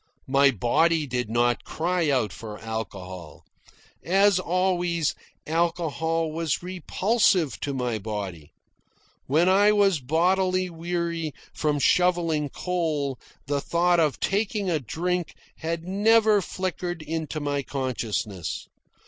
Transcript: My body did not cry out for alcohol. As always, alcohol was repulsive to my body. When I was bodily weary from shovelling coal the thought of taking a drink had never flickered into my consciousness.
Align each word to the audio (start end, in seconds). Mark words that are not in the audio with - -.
My 0.27 0.49
body 0.49 1.05
did 1.05 1.29
not 1.29 1.63
cry 1.63 2.09
out 2.09 2.33
for 2.33 2.57
alcohol. 2.57 3.43
As 4.03 4.39
always, 4.39 5.13
alcohol 5.45 6.31
was 6.31 6.63
repulsive 6.63 7.59
to 7.59 7.71
my 7.71 7.99
body. 7.99 8.51
When 9.27 9.47
I 9.47 9.71
was 9.71 9.99
bodily 9.99 10.71
weary 10.71 11.33
from 11.53 11.77
shovelling 11.77 12.49
coal 12.49 13.19
the 13.45 13.61
thought 13.61 13.99
of 13.99 14.19
taking 14.19 14.71
a 14.71 14.79
drink 14.79 15.35
had 15.57 15.83
never 15.87 16.41
flickered 16.41 17.03
into 17.03 17.39
my 17.39 17.61
consciousness. 17.61 18.67